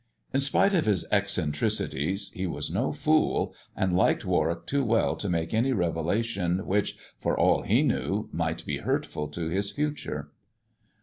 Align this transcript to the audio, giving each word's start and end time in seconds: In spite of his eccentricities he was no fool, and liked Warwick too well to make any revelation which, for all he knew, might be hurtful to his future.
In 0.33 0.41
spite 0.41 0.73
of 0.73 0.87
his 0.87 1.05
eccentricities 1.11 2.31
he 2.33 2.47
was 2.47 2.71
no 2.73 2.91
fool, 2.91 3.53
and 3.75 3.95
liked 3.95 4.25
Warwick 4.25 4.65
too 4.65 4.83
well 4.83 5.15
to 5.15 5.29
make 5.29 5.53
any 5.53 5.73
revelation 5.73 6.65
which, 6.65 6.97
for 7.19 7.39
all 7.39 7.61
he 7.61 7.83
knew, 7.83 8.27
might 8.33 8.65
be 8.65 8.77
hurtful 8.79 9.27
to 9.27 9.49
his 9.49 9.69
future. 9.71 10.31